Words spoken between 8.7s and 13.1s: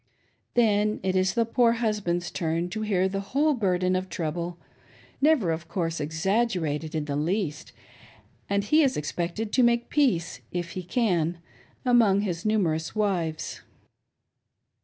is expected to make peace, if he can, among his numerous